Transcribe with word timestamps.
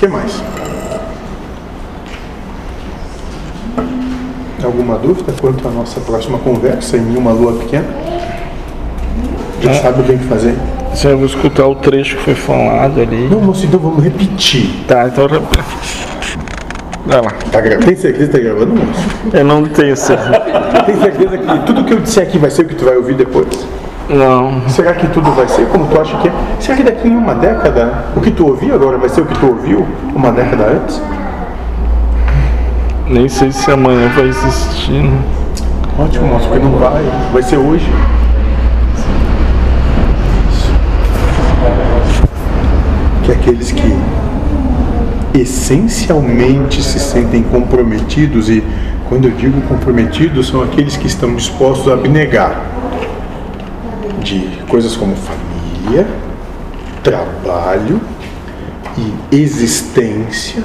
que 0.00 0.08
mais? 0.08 0.42
Alguma 4.64 4.96
dúvida 4.96 5.30
quanto 5.38 5.68
à 5.68 5.70
nossa 5.70 6.00
próxima 6.00 6.38
conversa 6.38 6.96
em 6.96 7.16
uma 7.16 7.32
lua 7.32 7.52
pequena? 7.52 7.84
Já 9.60 9.70
É. 9.70 9.74
sabe 9.74 10.00
o 10.00 10.04
que 10.04 10.24
fazer? 10.24 10.54
Eu 11.04 11.18
vou 11.18 11.26
escutar 11.26 11.66
o 11.66 11.74
trecho 11.74 12.16
que 12.16 12.22
foi 12.24 12.34
falado 12.34 12.98
ali. 13.00 13.28
Não, 13.28 13.42
moço, 13.42 13.66
então 13.66 13.78
vamos 13.78 14.02
repetir. 14.02 14.70
Tá, 14.88 15.06
então. 15.06 15.28
Vai 17.06 17.20
lá. 17.20 17.30
Tá 17.52 17.60
gravando? 17.60 17.86
Tem 17.86 17.96
certeza 17.96 18.26
que 18.26 18.32
tá 18.32 18.38
gravando, 18.42 18.74
moço? 18.74 19.00
Eu 19.34 19.44
não 19.44 19.64
tenho 19.64 19.96
certeza. 19.96 20.40
Tem 20.86 20.96
certeza 20.96 21.36
que 21.38 21.58
tudo 21.66 21.84
que 21.84 21.92
eu 21.92 22.00
disser 22.00 22.22
aqui 22.22 22.38
vai 22.38 22.50
ser 22.50 22.62
o 22.62 22.68
que 22.68 22.74
tu 22.74 22.86
vai 22.86 22.96
ouvir 22.96 23.14
depois? 23.16 23.46
Não. 24.10 24.68
Será 24.68 24.92
que 24.92 25.06
tudo 25.06 25.30
vai 25.30 25.46
ser 25.46 25.66
como 25.68 25.86
tu 25.86 26.00
acha 26.00 26.16
que 26.18 26.26
é? 26.26 26.32
Será 26.58 26.76
que 26.76 26.82
daqui 26.82 27.06
em 27.06 27.16
uma 27.16 27.32
década 27.32 28.06
o 28.16 28.20
que 28.20 28.32
tu 28.32 28.44
ouviu 28.48 28.74
agora 28.74 28.98
vai 28.98 29.08
ser 29.08 29.20
o 29.20 29.24
que 29.24 29.38
tu 29.38 29.46
ouviu 29.46 29.86
uma 30.12 30.32
década 30.32 30.64
antes? 30.64 31.00
Nem 33.06 33.28
sei 33.28 33.52
se 33.52 33.70
amanhã 33.70 34.08
vai 34.08 34.26
existir. 34.26 35.02
né? 35.04 35.16
Ótimo, 35.96 36.26
moço, 36.26 36.48
porque 36.48 36.64
não 36.64 36.72
vai. 36.72 37.04
Vai 37.32 37.42
ser 37.42 37.56
hoje. 37.56 37.88
Que 43.24 43.32
aqueles 43.32 43.70
que 43.70 43.96
essencialmente 45.34 46.82
se 46.82 46.98
sentem 46.98 47.44
comprometidos, 47.44 48.48
e 48.48 48.64
quando 49.08 49.26
eu 49.26 49.32
digo 49.32 49.60
comprometidos, 49.62 50.48
são 50.48 50.62
aqueles 50.62 50.96
que 50.96 51.06
estão 51.06 51.34
dispostos 51.36 51.88
a 51.88 51.94
abnegar 51.94 52.69
de 54.18 54.62
coisas 54.68 54.96
como 54.96 55.14
família, 55.16 56.06
trabalho 57.02 58.00
e 58.96 59.36
existência. 59.36 60.64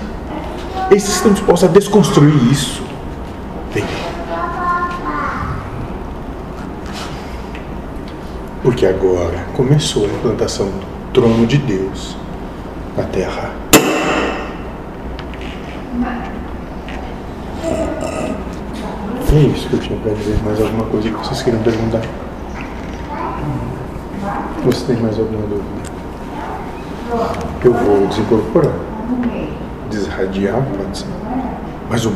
Esses 0.92 1.16
estão 1.16 1.34
dispostos 1.34 1.70
a 1.70 1.72
desconstruir 1.72 2.52
isso. 2.52 2.84
Porque 8.62 8.86
agora 8.86 9.46
começou 9.54 10.06
a 10.06 10.08
implantação 10.08 10.66
do 10.66 11.12
trono 11.14 11.46
de 11.46 11.58
Deus 11.60 12.18
na 12.98 13.04
terra. 13.04 13.52
É 19.32 19.40
isso 19.40 19.68
que 19.68 19.74
eu 19.74 19.80
tinha 19.80 20.00
para 20.00 20.14
dizer. 20.14 20.38
Mais 20.44 20.60
alguma 20.60 20.86
coisa 20.86 21.10
que 21.10 21.16
vocês 21.16 21.44
queiram 21.44 21.60
perguntar? 21.60 22.02
Você 24.64 24.86
tem 24.94 25.02
mais 25.02 25.18
alguma 25.20 25.42
dúvida? 25.48 25.96
Eu 27.64 27.74
vou 27.74 28.08
desincorporar. 28.08 28.74
Desradiar, 29.90 30.62
pode 30.78 30.98
ser. 30.98 31.08
Mas 31.90 32.06
o 32.06 32.12